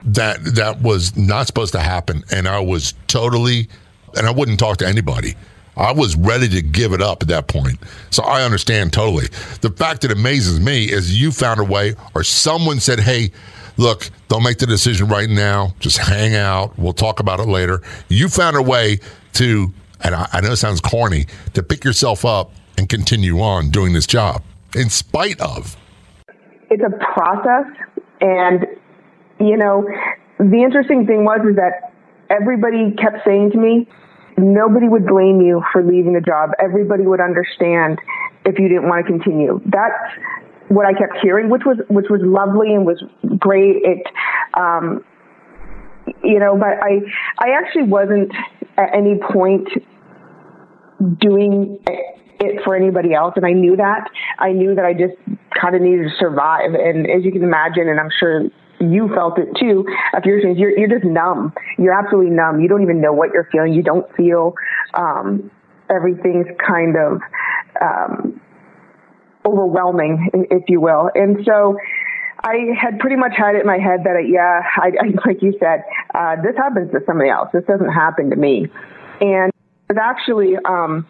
[0.04, 2.24] That that was not supposed to happen.
[2.32, 3.68] And I was totally,
[4.16, 5.36] and I wouldn't talk to anybody.
[5.76, 7.78] I was ready to give it up at that point.
[8.10, 9.28] So I understand totally.
[9.62, 13.32] The fact that amazes me is you found a way, or someone said, hey,
[13.78, 15.74] look, don't make the decision right now.
[15.80, 16.78] Just hang out.
[16.78, 17.80] We'll talk about it later.
[18.08, 19.00] You found a way
[19.34, 23.70] to, and I, I know it sounds corny, to pick yourself up and continue on
[23.70, 24.42] doing this job
[24.74, 25.76] in spite of.
[26.70, 27.66] It's a process.
[28.20, 28.66] And,
[29.40, 29.86] you know,
[30.38, 31.92] the interesting thing was is that
[32.30, 33.88] everybody kept saying to me,
[34.42, 36.50] nobody would blame you for leaving the job.
[36.58, 37.98] Everybody would understand
[38.44, 39.60] if you didn't want to continue.
[39.66, 39.94] That's
[40.68, 43.02] what I kept hearing, which was which was lovely and was
[43.38, 43.82] great.
[43.84, 44.06] It,
[44.54, 45.04] um,
[46.24, 47.00] you know, but I
[47.38, 48.32] I actually wasn't
[48.76, 49.68] at any point
[51.20, 51.78] doing
[52.40, 54.08] it for anybody else, and I knew that.
[54.38, 55.14] I knew that I just
[55.60, 58.42] kind of needed to survive, and as you can imagine, and I'm sure
[58.82, 59.86] you felt it too.
[60.14, 61.52] If you're you're you're just numb.
[61.78, 62.60] You're absolutely numb.
[62.60, 63.72] You don't even know what you're feeling.
[63.72, 64.54] You don't feel
[64.94, 65.50] um,
[65.88, 67.20] everything's kind of
[67.80, 68.40] um,
[69.46, 71.10] overwhelming, if you will.
[71.14, 71.76] And so.
[72.44, 75.42] I had pretty much had it in my head that, I, yeah, I, I, like
[75.42, 77.50] you said, uh, this happens to somebody else.
[77.52, 78.66] This doesn't happen to me.
[79.20, 81.06] And it was actually, um,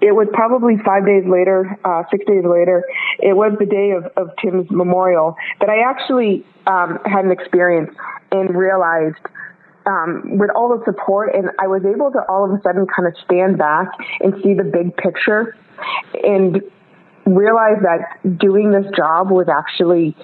[0.00, 2.84] it was probably five days later, uh, six days later.
[3.18, 7.90] It was the day of, of Tim's memorial that I actually um, had an experience
[8.30, 9.16] and realized
[9.86, 13.08] um, with all the support, and I was able to all of a sudden kind
[13.08, 13.88] of stand back
[14.20, 15.56] and see the big picture
[16.24, 16.60] and
[17.24, 20.16] realize that doing this job was actually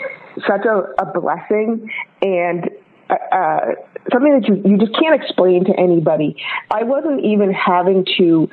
[0.47, 1.91] such a, a blessing
[2.23, 2.71] and
[3.13, 3.75] uh, uh,
[4.11, 6.37] something that you, you just can't explain to anybody.
[6.71, 8.49] I wasn't even having to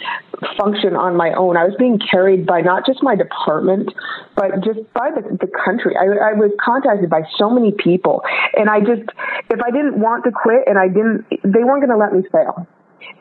[0.57, 1.57] function on my own.
[1.57, 3.89] I was being carried by not just my department,
[4.35, 5.95] but just by the, the country.
[5.95, 8.21] I, I was contacted by so many people.
[8.55, 9.07] And I just,
[9.49, 12.23] if I didn't want to quit and I didn't, they weren't going to let me
[12.31, 12.67] fail.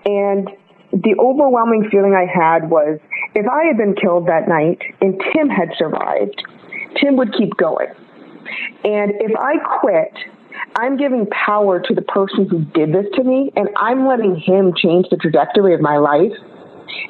[0.05, 0.51] And
[0.93, 2.99] the overwhelming feeling I had was
[3.35, 6.43] if I had been killed that night and Tim had survived,
[7.01, 7.89] Tim would keep going.
[8.85, 10.13] And if I quit,
[10.79, 14.75] I'm giving power to the person who did this to me, and I'm letting him
[14.77, 16.31] change the trajectory of my life.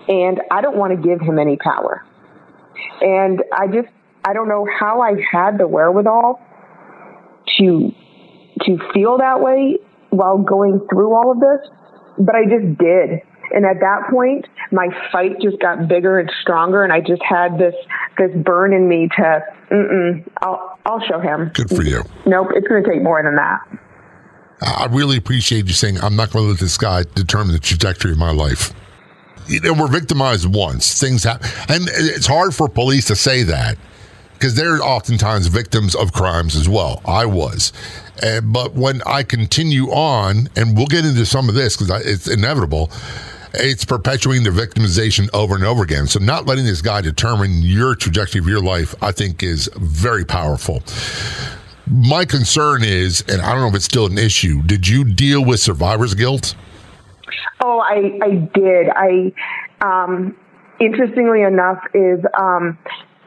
[0.09, 2.03] And I don't want to give him any power.
[3.03, 3.89] And I just,
[4.25, 6.41] I don't know how I had the wherewithal
[7.59, 7.93] to,
[8.65, 9.77] to feel that way
[10.09, 11.71] while going through all of this,
[12.19, 13.21] but I just did.
[13.55, 17.59] And at that point, my fight just got bigger and stronger, and I just had
[17.59, 17.75] this
[18.17, 21.51] this burn in me to, mm I'll I'll show him.
[21.55, 22.03] Good for you.
[22.27, 23.61] Nope, it's going to take more than that.
[24.61, 28.13] I really appreciate you saying I'm not going to let this guy determine the trajectory
[28.13, 28.73] of my life.
[29.47, 31.01] You know, we're victimized once.
[31.01, 33.79] Things happen, and it's hard for police to say that
[34.35, 37.01] because they're oftentimes victims of crimes as well.
[37.05, 37.73] I was.
[38.23, 42.29] Uh, but when I continue on, and we'll get into some of this because it's
[42.29, 42.91] inevitable,
[43.55, 46.07] it's perpetuating the victimization over and over again.
[46.07, 50.25] So not letting this guy determine your trajectory of your life, I think, is very
[50.25, 50.83] powerful.
[51.91, 55.45] My concern is, and I don't know if it's still an issue, did you deal
[55.45, 56.55] with survivor's guilt?
[57.63, 58.89] Oh, I, I did.
[58.95, 59.33] I,
[59.81, 60.37] um,
[60.81, 62.79] interestingly enough, is um,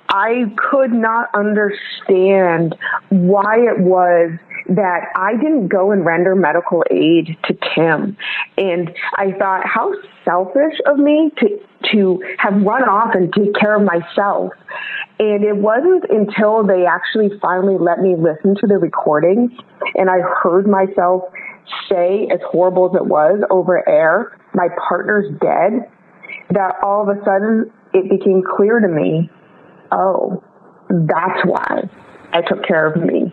[0.10, 2.76] I could not understand
[3.10, 4.32] why it was
[4.76, 8.16] that I didn't go and render medical aid to Tim.
[8.58, 9.94] And I thought, how
[10.24, 11.60] selfish of me to,
[11.92, 14.52] to have run off and take care of myself.
[15.20, 19.52] And it wasn't until they actually finally let me listen to the recordings
[19.96, 21.24] and I heard myself
[21.90, 25.90] say, as horrible as it was over air, my partner's dead,
[26.52, 29.30] that all of a sudden it became clear to me,
[29.92, 30.44] oh,
[30.90, 31.90] that's why
[32.34, 33.31] I took care of me.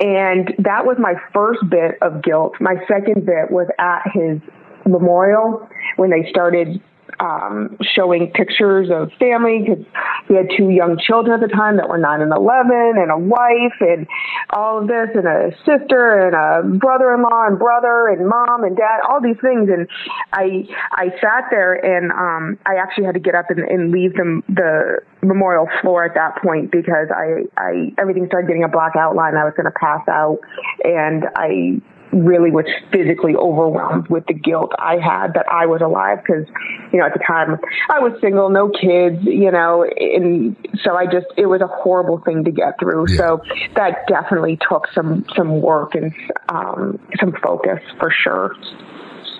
[0.00, 2.54] And that was my first bit of guilt.
[2.60, 4.40] My second bit was at his
[4.86, 6.80] memorial when they started
[7.20, 9.84] um, showing pictures of family because
[10.28, 13.18] he had two young children at the time that were nine and eleven, and a
[13.18, 14.06] wife, and
[14.50, 19.00] all of this, and a sister, and a brother-in-law, and brother, and mom, and dad,
[19.08, 19.68] all these things.
[19.68, 19.88] And
[20.32, 24.14] I I sat there, and um, I actually had to get up and, and leave
[24.14, 28.96] the the memorial floor at that point because I I everything started getting a black
[28.96, 29.36] outline.
[29.36, 30.38] I was going to pass out,
[30.84, 31.80] and I
[32.12, 36.46] really was physically overwhelmed with the guilt I had that I was alive because,
[36.92, 37.58] you know, at the time
[37.90, 42.18] I was single, no kids, you know, and so I just, it was a horrible
[42.18, 43.10] thing to get through.
[43.10, 43.16] Yeah.
[43.16, 43.42] So
[43.76, 46.12] that definitely took some, some work and,
[46.48, 48.54] um, some focus for sure.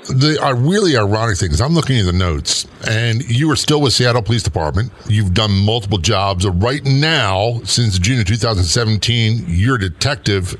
[0.08, 3.82] The uh, really ironic thing is I'm looking at the notes, and you are still
[3.82, 4.90] with Seattle Police Department.
[5.06, 6.46] You've done multiple jobs.
[6.46, 10.56] Right now, since June of 2017, you're a detective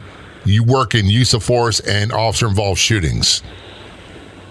[0.48, 3.42] you work in use of force and officer involved shootings.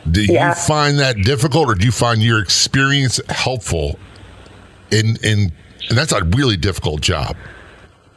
[0.09, 0.49] Do yeah.
[0.49, 3.99] you find that difficult, or do you find your experience helpful?
[4.91, 5.51] In in
[5.89, 7.35] and that's a really difficult job.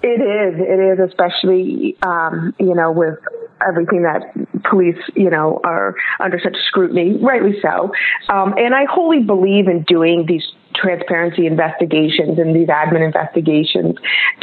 [0.02, 0.60] It is.
[0.60, 3.18] It is, especially um, you know with
[3.66, 4.22] everything that
[4.70, 7.92] police you know are under such scrutiny, rightly so.
[8.28, 13.96] Um, and I wholly believe in doing these transparency investigations and these admin investigations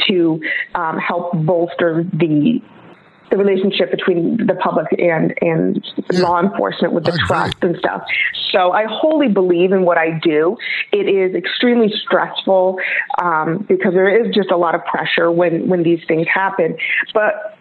[0.07, 0.41] to
[0.75, 2.61] um, help bolster the
[3.29, 6.19] the relationship between the public and and yeah.
[6.21, 8.03] law enforcement with the trust and stuff.
[8.51, 10.57] So I wholly believe in what I do.
[10.91, 12.79] It is extremely stressful
[13.21, 16.77] um, because there is just a lot of pressure when when these things happen.
[17.13, 17.57] But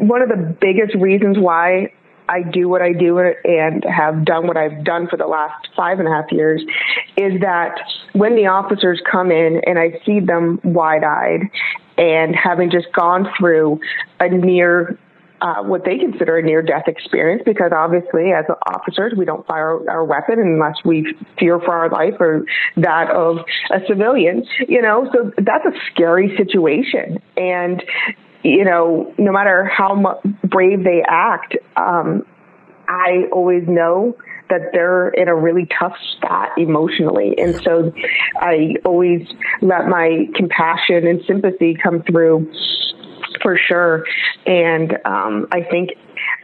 [0.00, 1.92] one of the biggest reasons why
[2.30, 5.98] I do what I do and have done what I've done for the last five
[5.98, 6.62] and a half years
[7.16, 7.76] is that
[8.12, 11.50] when the officers come in and I see them wide eyed
[11.98, 13.80] and having just gone through
[14.20, 14.96] a near
[15.40, 19.78] uh, what they consider a near death experience because obviously as officers we don't fire
[19.90, 22.44] our weapon unless we fear for our life or
[22.76, 23.38] that of
[23.70, 27.82] a civilian you know so that's a scary situation and
[28.42, 32.24] you know no matter how brave they act um,
[32.88, 34.16] i always know
[34.50, 37.34] that they're in a really tough spot emotionally.
[37.38, 37.92] And so
[38.36, 39.26] I always
[39.62, 42.52] let my compassion and sympathy come through
[43.42, 44.04] for sure.
[44.46, 45.90] And um, I think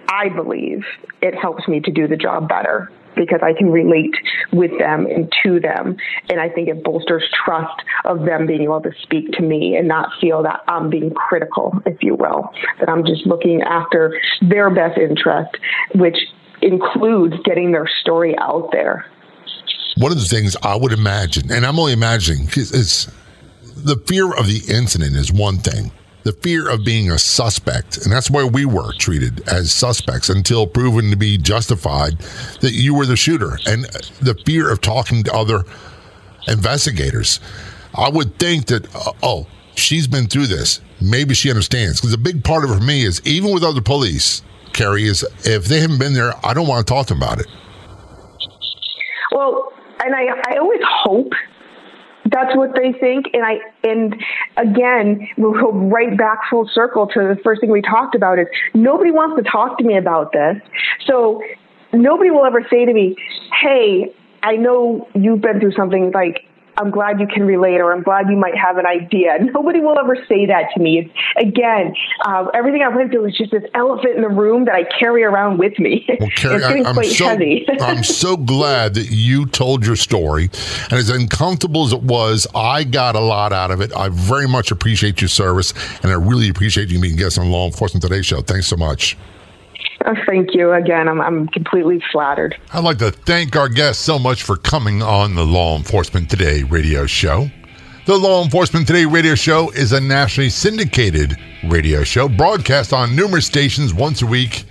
[0.09, 0.84] I believe
[1.20, 4.14] it helps me to do the job better because I can relate
[4.53, 5.97] with them and to them.
[6.28, 9.89] And I think it bolsters trust of them being able to speak to me and
[9.89, 14.70] not feel that I'm being critical, if you will, that I'm just looking after their
[14.70, 15.57] best interest,
[15.95, 16.18] which
[16.62, 19.07] includes getting their story out there.
[19.97, 23.11] One of the things I would imagine, and I'm only imagining, is
[23.76, 25.91] the fear of the incident is one thing
[26.27, 27.99] the fear of being a suspect.
[27.99, 32.18] And that's why we were treated as suspects until proven to be justified
[32.62, 33.61] that you were the shooter.
[33.64, 33.85] And
[34.20, 35.62] the fear of talking to other
[36.49, 37.39] investigators.
[37.95, 39.47] I would think that, uh, oh,
[39.77, 40.81] she's been through this.
[41.01, 42.01] Maybe she understands.
[42.01, 45.24] Because a big part of it for me is even with other police, Carrie, is
[45.45, 47.47] if they haven't been there, I don't want to talk to them about it.
[49.31, 49.72] Well,
[50.05, 51.33] and I, I always hope
[52.37, 53.26] that's what they think.
[53.32, 54.14] And I, and
[54.57, 58.47] again, we'll go right back full circle to the first thing we talked about is
[58.74, 60.57] nobody wants to talk to me about this.
[61.07, 61.43] So
[61.93, 63.16] nobody will ever say to me,
[63.61, 64.12] Hey,
[64.43, 66.47] I know you've been through something like
[66.79, 69.39] I'm glad you can relate or I'm glad you might have an idea.
[69.55, 70.99] Nobody will ever say that to me.
[70.99, 74.74] It's, again, uh, everything I went through is just this elephant in the room that
[74.74, 76.07] I carry around with me.
[76.18, 77.66] Well, Carrie, it's getting I, quite so, heavy.
[77.81, 80.45] I'm so glad that you told your story.
[80.85, 83.93] And as uncomfortable as it was, I got a lot out of it.
[83.95, 87.66] I very much appreciate your service and I really appreciate you being guest on Law
[87.66, 88.41] Enforcement Today show.
[88.41, 89.16] Thanks so much.
[90.09, 91.09] Oh, thank you again.
[91.09, 92.57] I'm, I'm completely flattered.
[92.72, 96.62] I'd like to thank our guests so much for coming on the Law Enforcement Today
[96.62, 97.50] radio show.
[98.07, 103.46] The Law Enforcement Today radio show is a nationally syndicated radio show broadcast on numerous
[103.46, 104.62] stations once a week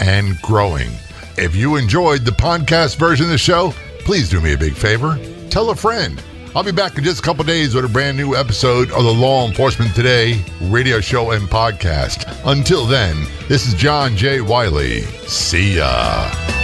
[0.00, 0.90] and growing.
[1.38, 5.18] If you enjoyed the podcast version of the show, please do me a big favor.
[5.48, 6.22] Tell a friend
[6.56, 9.12] I'll be back in just a couple days with a brand new episode of the
[9.12, 12.32] Law Enforcement Today radio show and podcast.
[12.46, 14.40] Until then, this is John J.
[14.40, 15.00] Wiley.
[15.26, 16.63] See ya.